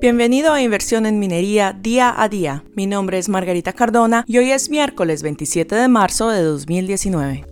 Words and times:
Bienvenido 0.00 0.52
a 0.52 0.62
Inversión 0.62 1.06
en 1.06 1.18
Minería 1.18 1.72
Día 1.72 2.14
a 2.16 2.28
Día. 2.28 2.62
Mi 2.76 2.86
nombre 2.86 3.18
es 3.18 3.28
Margarita 3.28 3.72
Cardona 3.72 4.24
y 4.28 4.38
hoy 4.38 4.52
es 4.52 4.70
miércoles 4.70 5.24
27 5.24 5.74
de 5.74 5.88
marzo 5.88 6.28
de 6.28 6.40
2019. 6.40 7.44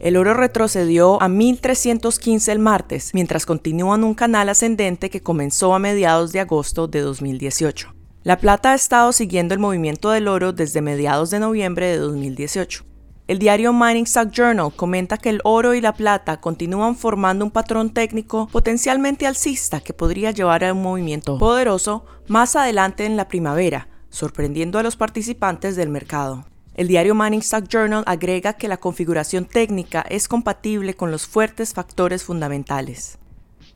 El 0.00 0.16
oro 0.16 0.32
retrocedió 0.32 1.20
a 1.20 1.28
1315 1.28 2.52
el 2.52 2.58
martes, 2.58 3.10
mientras 3.12 3.44
continúa 3.44 3.96
en 3.96 4.04
un 4.04 4.14
canal 4.14 4.48
ascendente 4.48 5.10
que 5.10 5.20
comenzó 5.20 5.74
a 5.74 5.78
mediados 5.78 6.32
de 6.32 6.40
agosto 6.40 6.88
de 6.88 7.00
2018. 7.00 7.94
La 8.22 8.38
plata 8.38 8.72
ha 8.72 8.74
estado 8.74 9.12
siguiendo 9.12 9.52
el 9.52 9.60
movimiento 9.60 10.10
del 10.10 10.28
oro 10.28 10.54
desde 10.54 10.80
mediados 10.80 11.28
de 11.28 11.40
noviembre 11.40 11.86
de 11.88 11.98
2018. 11.98 12.86
El 13.26 13.38
diario 13.38 13.72
Mining 13.72 14.04
Stock 14.04 14.30
Journal 14.32 14.70
comenta 14.76 15.16
que 15.16 15.30
el 15.30 15.40
oro 15.44 15.72
y 15.72 15.80
la 15.80 15.94
plata 15.94 16.42
continúan 16.42 16.94
formando 16.94 17.42
un 17.46 17.50
patrón 17.50 17.88
técnico 17.88 18.48
potencialmente 18.48 19.26
alcista 19.26 19.80
que 19.80 19.94
podría 19.94 20.30
llevar 20.30 20.62
a 20.62 20.74
un 20.74 20.82
movimiento 20.82 21.38
poderoso 21.38 22.04
más 22.28 22.54
adelante 22.54 23.06
en 23.06 23.16
la 23.16 23.26
primavera, 23.26 23.88
sorprendiendo 24.10 24.78
a 24.78 24.82
los 24.82 24.96
participantes 24.96 25.74
del 25.74 25.88
mercado. 25.88 26.44
El 26.74 26.86
diario 26.86 27.14
Mining 27.14 27.40
Stock 27.40 27.66
Journal 27.66 28.04
agrega 28.04 28.52
que 28.52 28.68
la 28.68 28.76
configuración 28.76 29.46
técnica 29.46 30.04
es 30.10 30.28
compatible 30.28 30.92
con 30.92 31.10
los 31.10 31.26
fuertes 31.26 31.72
factores 31.72 32.24
fundamentales. 32.24 33.16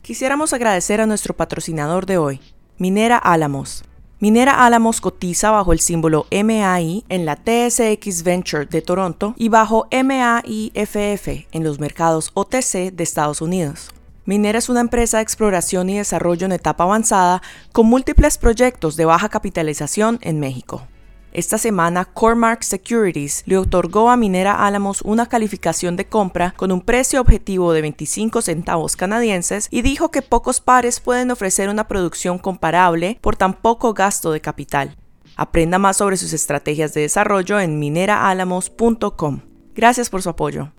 Quisiéramos 0.03 0.53
agradecer 0.53 1.01
a 1.01 1.07
nuestro 1.07 1.35
patrocinador 1.35 2.05
de 2.05 2.19
hoy, 2.19 2.39
Minera 2.77 3.17
Álamos. 3.17 3.83
Minera 4.21 4.65
Álamos 4.65 4.99
cotiza 4.99 5.49
bajo 5.49 5.71
el 5.71 5.79
símbolo 5.79 6.27
MAI 6.29 7.05
en 7.07 7.25
la 7.25 7.37
TSX 7.37 8.23
Venture 8.23 8.65
de 8.65 8.81
Toronto 8.81 9.33
y 9.37 9.47
bajo 9.47 9.87
MAIFF 9.93 11.45
en 11.53 11.63
los 11.63 11.79
mercados 11.79 12.31
OTC 12.33 12.91
de 12.91 13.01
Estados 13.01 13.41
Unidos. 13.41 13.91
Minera 14.25 14.59
es 14.59 14.67
una 14.67 14.81
empresa 14.81 15.17
de 15.17 15.23
exploración 15.23 15.89
y 15.89 15.99
desarrollo 15.99 16.45
en 16.47 16.51
etapa 16.51 16.83
avanzada 16.83 17.41
con 17.71 17.85
múltiples 17.85 18.37
proyectos 18.37 18.97
de 18.97 19.05
baja 19.05 19.29
capitalización 19.29 20.19
en 20.21 20.41
México. 20.41 20.85
Esta 21.31 21.59
semana, 21.59 22.05
Cormark 22.05 22.63
Securities 22.63 23.43
le 23.45 23.57
otorgó 23.57 24.09
a 24.09 24.17
Minera 24.17 24.65
Álamos 24.65 25.01
una 25.03 25.27
calificación 25.27 25.95
de 25.95 26.07
compra 26.07 26.55
con 26.57 26.71
un 26.71 26.81
precio 26.81 27.21
objetivo 27.21 27.71
de 27.71 27.81
25 27.81 28.41
centavos 28.41 28.95
canadienses 28.95 29.67
y 29.69 29.83
dijo 29.83 30.09
que 30.09 30.23
pocos 30.23 30.59
pares 30.59 30.99
pueden 30.99 31.29
ofrecer 31.29 31.69
una 31.69 31.87
producción 31.87 32.39
comparable 32.39 33.19
por 33.21 33.35
tan 33.35 33.53
poco 33.53 33.93
gasto 33.93 34.31
de 34.31 34.41
capital. 34.41 34.97
Aprenda 35.35 35.77
más 35.77 35.97
sobre 35.97 36.17
sus 36.17 36.33
estrategias 36.33 36.93
de 36.93 37.01
desarrollo 37.01 37.59
en 37.59 37.77
mineraalamos.com. 37.77 39.41
Gracias 39.75 40.09
por 40.09 40.23
su 40.23 40.29
apoyo. 40.29 40.73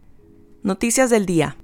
Noticias 0.62 1.10
del 1.10 1.26
día. 1.26 1.56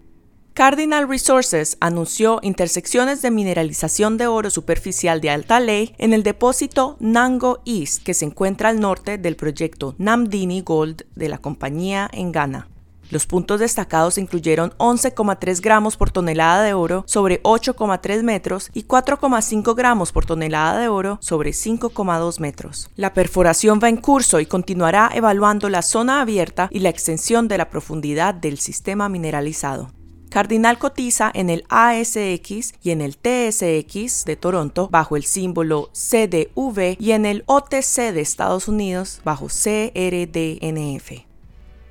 Cardinal 0.57 1.07
Resources 1.07 1.77
anunció 1.81 2.39
intersecciones 2.41 3.21
de 3.21 3.31
mineralización 3.31 4.17
de 4.17 4.27
oro 4.27 4.49
superficial 4.49 5.21
de 5.21 5.29
alta 5.29 5.61
ley 5.61 5.95
en 5.99 6.15
el 6.15 6.23
depósito 6.23 6.97
Nango 6.99 7.61
East, 7.67 8.03
que 8.03 8.15
se 8.15 8.25
encuentra 8.25 8.71
al 8.71 8.81
norte 8.81 9.19
del 9.19 9.37
proyecto 9.37 9.95
Namdini 9.99 10.63
Gold 10.63 11.03
de 11.15 11.29
la 11.29 11.37
compañía 11.37 12.09
en 12.11 12.33
Ghana. 12.33 12.69
Los 13.11 13.27
puntos 13.27 13.61
destacados 13.61 14.17
incluyeron 14.17 14.71
11,3 14.79 15.61
gramos 15.61 15.99
por 15.99 16.11
tonelada 16.11 16.63
de 16.63 16.73
oro 16.73 17.05
sobre 17.07 17.43
8,3 17.43 18.23
metros 18.23 18.71
y 18.73 18.85
4,5 18.85 19.75
gramos 19.75 20.11
por 20.11 20.25
tonelada 20.25 20.81
de 20.81 20.89
oro 20.89 21.19
sobre 21.21 21.51
5,2 21.51 22.41
metros. 22.41 22.89
La 22.97 23.13
perforación 23.13 23.79
va 23.83 23.91
en 23.91 23.99
curso 23.99 24.41
y 24.41 24.47
continuará 24.47 25.11
evaluando 25.13 25.69
la 25.69 25.83
zona 25.83 26.23
abierta 26.23 26.71
y 26.73 26.79
la 26.79 26.89
extensión 26.89 27.47
de 27.47 27.59
la 27.59 27.69
profundidad 27.69 28.33
del 28.33 28.59
sistema 28.59 29.11
mineralizado. 29.11 29.91
Cardinal 30.29 30.79
cotiza 30.79 31.31
en 31.33 31.51
el 31.51 31.65
ASX 31.69 32.75
y 32.83 32.91
en 32.91 33.01
el 33.01 33.17
TSX 33.17 34.25
de 34.25 34.37
Toronto 34.37 34.89
bajo 34.89 35.17
el 35.17 35.25
símbolo 35.25 35.91
CDV 35.93 36.97
y 36.99 37.13
en 37.13 37.27
el 37.27 37.45
OTC 37.47 38.13
de 38.13 38.21
Estados 38.21 38.69
Unidos 38.69 39.21
bajo 39.25 39.47
CRDNF. 39.47 41.27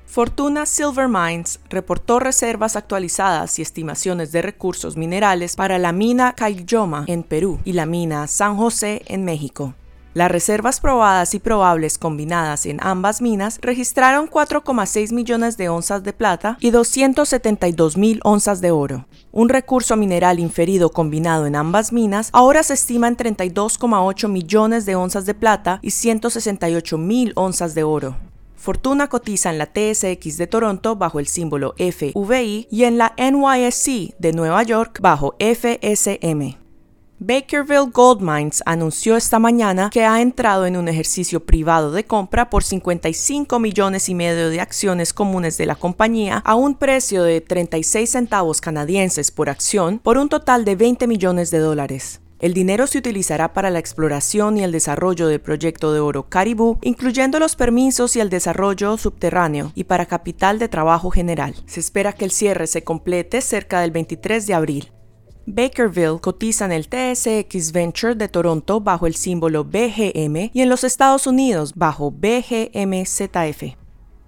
Fortuna 0.06 0.64
Silver 0.64 1.08
Mines 1.08 1.60
reportó 1.68 2.20
reservas 2.20 2.76
actualizadas 2.76 3.58
y 3.58 3.62
estimaciones 3.62 4.32
de 4.32 4.40
recursos 4.40 4.96
minerales 4.96 5.56
para 5.56 5.78
la 5.78 5.92
mina 5.92 6.32
Caylloma 6.34 7.04
en 7.08 7.22
Perú 7.22 7.60
y 7.64 7.72
la 7.72 7.86
mina 7.86 8.26
San 8.26 8.56
José 8.56 9.02
en 9.06 9.24
México. 9.24 9.74
Las 10.16 10.30
reservas 10.30 10.80
probadas 10.80 11.34
y 11.34 11.40
probables 11.40 11.98
combinadas 11.98 12.64
en 12.64 12.78
ambas 12.82 13.20
minas 13.20 13.58
registraron 13.60 14.30
4,6 14.30 15.12
millones 15.12 15.58
de 15.58 15.68
onzas 15.68 16.04
de 16.04 16.14
plata 16.14 16.56
y 16.58 16.70
272 16.70 17.98
mil 17.98 18.20
onzas 18.24 18.62
de 18.62 18.70
oro. 18.70 19.04
Un 19.30 19.50
recurso 19.50 19.94
mineral 19.94 20.40
inferido 20.40 20.88
combinado 20.88 21.44
en 21.44 21.54
ambas 21.54 21.92
minas 21.92 22.30
ahora 22.32 22.62
se 22.62 22.72
estima 22.72 23.08
en 23.08 23.18
32,8 23.18 24.30
millones 24.30 24.86
de 24.86 24.94
onzas 24.94 25.26
de 25.26 25.34
plata 25.34 25.80
y 25.82 25.90
168 25.90 26.96
mil 26.96 27.34
onzas 27.36 27.74
de 27.74 27.82
oro. 27.82 28.16
Fortuna 28.56 29.08
cotiza 29.08 29.50
en 29.50 29.58
la 29.58 29.66
TSX 29.66 30.38
de 30.38 30.46
Toronto 30.46 30.96
bajo 30.96 31.20
el 31.20 31.26
símbolo 31.26 31.74
FVI 31.76 32.68
y 32.70 32.84
en 32.84 32.96
la 32.96 33.14
NYSC 33.18 34.16
de 34.18 34.32
Nueva 34.32 34.62
York 34.62 34.98
bajo 35.02 35.34
FSM. 35.38 36.65
Bakerville 37.18 37.90
Gold 37.92 38.20
Mines 38.20 38.62
anunció 38.66 39.16
esta 39.16 39.38
mañana 39.38 39.88
que 39.90 40.04
ha 40.04 40.20
entrado 40.20 40.66
en 40.66 40.76
un 40.76 40.86
ejercicio 40.86 41.46
privado 41.46 41.90
de 41.90 42.04
compra 42.04 42.50
por 42.50 42.62
55 42.62 43.58
millones 43.58 44.10
y 44.10 44.14
medio 44.14 44.50
de 44.50 44.60
acciones 44.60 45.14
comunes 45.14 45.56
de 45.56 45.64
la 45.64 45.76
compañía 45.76 46.42
a 46.44 46.54
un 46.56 46.74
precio 46.74 47.22
de 47.22 47.40
36 47.40 48.10
centavos 48.10 48.60
canadienses 48.60 49.30
por 49.30 49.48
acción 49.48 49.98
por 49.98 50.18
un 50.18 50.28
total 50.28 50.66
de 50.66 50.76
20 50.76 51.06
millones 51.06 51.50
de 51.50 51.58
dólares. 51.60 52.20
El 52.38 52.52
dinero 52.52 52.86
se 52.86 52.98
utilizará 52.98 53.54
para 53.54 53.70
la 53.70 53.78
exploración 53.78 54.58
y 54.58 54.62
el 54.62 54.70
desarrollo 54.70 55.26
del 55.26 55.40
proyecto 55.40 55.94
de 55.94 56.00
oro 56.00 56.28
Caribou, 56.28 56.78
incluyendo 56.82 57.38
los 57.38 57.56
permisos 57.56 58.14
y 58.14 58.20
el 58.20 58.28
desarrollo 58.28 58.98
subterráneo, 58.98 59.72
y 59.74 59.84
para 59.84 60.04
capital 60.04 60.58
de 60.58 60.68
trabajo 60.68 61.10
general. 61.10 61.54
Se 61.64 61.80
espera 61.80 62.12
que 62.12 62.26
el 62.26 62.30
cierre 62.30 62.66
se 62.66 62.84
complete 62.84 63.40
cerca 63.40 63.80
del 63.80 63.90
23 63.90 64.46
de 64.46 64.52
abril. 64.52 64.92
Bakerville 65.48 66.18
cotiza 66.18 66.64
en 66.64 66.72
el 66.72 66.88
TSX 66.88 67.70
Venture 67.70 68.16
de 68.16 68.28
Toronto 68.28 68.80
bajo 68.80 69.06
el 69.06 69.14
símbolo 69.14 69.62
BGM 69.62 70.50
y 70.52 70.60
en 70.60 70.68
los 70.68 70.82
Estados 70.82 71.28
Unidos 71.28 71.72
bajo 71.76 72.10
BGMZF. 72.10 73.76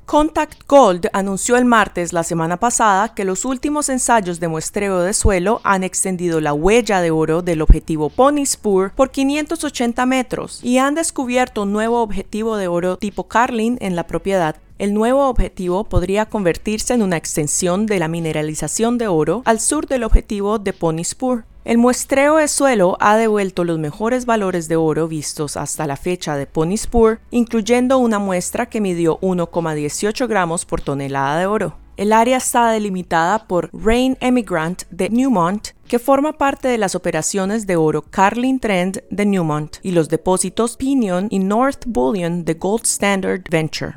Contact 0.07 0.63
Gold 0.67 1.09
anunció 1.13 1.57
el 1.57 1.65
martes 1.65 2.13
la 2.13 2.23
semana 2.23 2.57
pasada 2.57 3.15
que 3.15 3.25
los 3.25 3.45
últimos 3.45 3.89
ensayos 3.89 4.39
de 4.39 4.49
muestreo 4.49 5.01
de 5.01 5.13
suelo 5.13 5.61
han 5.65 5.83
extendido 5.83 6.41
la 6.41 6.55
huella 6.55 7.03
de 7.03 7.11
oro 7.11 7.43
del 7.43 7.63
objetivo 7.63 8.09
Pony 8.11 8.47
Spur 8.47 8.93
por 8.93 9.11
580 9.11 10.07
metros 10.07 10.61
y 10.63 10.79
han 10.79 10.95
descubierto 10.95 11.65
un 11.65 11.73
nuevo 11.73 12.01
objetivo 12.01 12.57
de 12.57 12.69
oro 12.69 12.97
tipo 12.97 13.27
Carlin 13.27 13.77
en 13.81 13.97
la 13.97 14.07
propiedad 14.07 14.57
el 14.79 14.95
nuevo 14.95 15.29
objetivo 15.29 15.85
podría 15.85 16.27
convertirse 16.27 16.95
en 16.95 17.03
una 17.03 17.17
extensión 17.17 17.87
de 17.87 17.99
la 17.99 18.09
mineralización 18.09 18.97
de 18.97 19.09
oro 19.09 19.43
al 19.45 19.61
sur 19.61 19.87
del 19.87 20.05
objetivo 20.05 20.59
de 20.59 20.73
Pony 20.73 21.05
Spur. 21.05 21.45
El 21.65 21.79
muestreo 21.79 22.37
de 22.37 22.49
suelo 22.49 22.97
ha 23.01 23.17
devuelto 23.17 23.65
los 23.65 23.79
mejores 23.79 24.25
valores 24.25 24.69
de 24.69 24.77
oro 24.77 25.09
vistos 25.09 25.57
hasta 25.57 25.87
la 25.87 25.97
fecha 25.97 26.37
de 26.37 26.47
Pony 26.47 26.77
Spur, 26.77 27.21
incluyendo 27.31 27.99
una 27.99 28.19
muestra 28.19 28.67
que 28.67 28.81
midió 28.81 29.19
1,18 29.21 30.29
gramos 30.29 30.65
por 30.65 30.81
tonelada 30.81 31.39
de 31.39 31.47
oro. 31.47 31.77
El 31.99 32.13
área 32.13 32.37
está 32.37 32.71
delimitada 32.71 33.49
por 33.49 33.71
Rain 33.73 34.17
Emigrant 34.21 34.85
de 34.91 35.11
Newmont, 35.11 35.71
que 35.89 35.99
forma 35.99 36.35
parte 36.35 36.69
de 36.69 36.79
las 36.79 36.95
operaciones 36.95 37.67
de 37.67 37.75
oro 37.75 38.03
Carlin 38.03 38.61
Trend 38.61 39.03
de 39.11 39.27
Newmont 39.27 39.79
y 39.83 39.91
los 39.91 40.09
depósitos 40.09 40.77
Pinion 40.77 41.27
y 41.29 41.41
North 41.41 41.83
Bullion 41.87 42.45
de 42.45 42.55
Gold 42.55 42.85
Standard 42.85 43.43
Venture. 43.51 43.97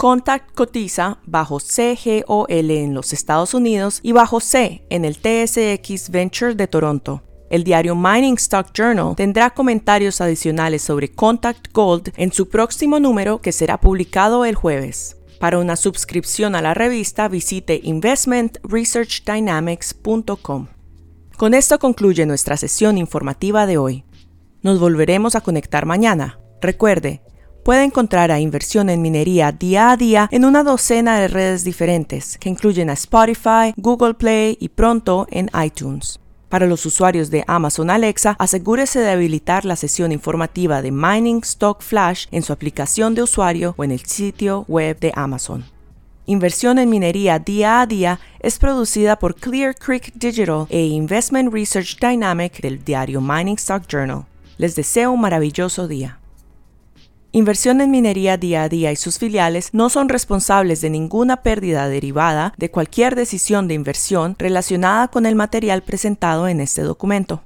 Contact 0.00 0.54
cotiza 0.54 1.18
bajo 1.26 1.58
CGOL 1.58 2.70
en 2.70 2.94
los 2.94 3.12
Estados 3.12 3.52
Unidos 3.52 4.00
y 4.02 4.12
bajo 4.12 4.40
C 4.40 4.82
en 4.88 5.04
el 5.04 5.18
TSX 5.18 6.08
Venture 6.08 6.54
de 6.54 6.66
Toronto. 6.66 7.22
El 7.50 7.64
diario 7.64 7.94
Mining 7.94 8.36
Stock 8.36 8.68
Journal 8.72 9.14
tendrá 9.14 9.50
comentarios 9.50 10.22
adicionales 10.22 10.80
sobre 10.80 11.12
Contact 11.12 11.70
Gold 11.74 12.14
en 12.16 12.32
su 12.32 12.48
próximo 12.48 12.98
número 12.98 13.42
que 13.42 13.52
será 13.52 13.78
publicado 13.78 14.46
el 14.46 14.54
jueves. 14.54 15.18
Para 15.38 15.58
una 15.58 15.76
suscripción 15.76 16.54
a 16.54 16.62
la 16.62 16.72
revista 16.72 17.28
visite 17.28 17.78
investmentresearchdynamics.com. 17.84 20.66
Con 21.36 21.52
esto 21.52 21.78
concluye 21.78 22.24
nuestra 22.24 22.56
sesión 22.56 22.96
informativa 22.96 23.66
de 23.66 23.76
hoy. 23.76 24.04
Nos 24.62 24.80
volveremos 24.80 25.34
a 25.34 25.42
conectar 25.42 25.84
mañana. 25.84 26.38
Recuerde, 26.62 27.20
Puede 27.64 27.84
encontrar 27.84 28.30
a 28.30 28.40
Inversión 28.40 28.88
en 28.88 29.02
Minería 29.02 29.52
día 29.52 29.90
a 29.90 29.96
día 29.96 30.28
en 30.32 30.46
una 30.46 30.64
docena 30.64 31.20
de 31.20 31.28
redes 31.28 31.62
diferentes, 31.62 32.38
que 32.38 32.48
incluyen 32.48 32.88
a 32.88 32.94
Spotify, 32.94 33.74
Google 33.76 34.14
Play 34.14 34.56
y 34.58 34.70
pronto 34.70 35.26
en 35.30 35.50
iTunes. 35.62 36.18
Para 36.48 36.66
los 36.66 36.84
usuarios 36.86 37.30
de 37.30 37.44
Amazon 37.46 37.90
Alexa, 37.90 38.34
asegúrese 38.38 39.00
de 39.00 39.10
habilitar 39.10 39.64
la 39.64 39.76
sesión 39.76 40.10
informativa 40.10 40.80
de 40.80 40.90
Mining 40.90 41.42
Stock 41.44 41.82
Flash 41.82 42.26
en 42.32 42.42
su 42.42 42.52
aplicación 42.52 43.14
de 43.14 43.22
usuario 43.22 43.74
o 43.76 43.84
en 43.84 43.92
el 43.92 44.00
sitio 44.00 44.64
web 44.66 44.98
de 44.98 45.12
Amazon. 45.14 45.64
Inversión 46.26 46.78
en 46.78 46.88
Minería 46.88 47.38
día 47.38 47.82
a 47.82 47.86
día 47.86 48.20
es 48.40 48.58
producida 48.58 49.18
por 49.18 49.34
Clear 49.34 49.74
Creek 49.74 50.12
Digital 50.14 50.66
e 50.70 50.86
Investment 50.86 51.52
Research 51.52 51.98
Dynamic 52.00 52.60
del 52.62 52.82
diario 52.82 53.20
Mining 53.20 53.56
Stock 53.56 53.86
Journal. 53.86 54.24
Les 54.56 54.74
deseo 54.74 55.12
un 55.12 55.20
maravilloso 55.20 55.88
día. 55.88 56.19
Inversión 57.32 57.80
en 57.80 57.92
Minería 57.92 58.36
Día 58.36 58.64
a 58.64 58.68
Día 58.68 58.90
y 58.90 58.96
sus 58.96 59.18
filiales 59.18 59.72
no 59.72 59.88
son 59.88 60.08
responsables 60.08 60.80
de 60.80 60.90
ninguna 60.90 61.42
pérdida 61.44 61.88
derivada 61.88 62.52
de 62.56 62.72
cualquier 62.72 63.14
decisión 63.14 63.68
de 63.68 63.74
inversión 63.74 64.34
relacionada 64.36 65.06
con 65.06 65.26
el 65.26 65.36
material 65.36 65.82
presentado 65.82 66.48
en 66.48 66.60
este 66.60 66.82
documento. 66.82 67.44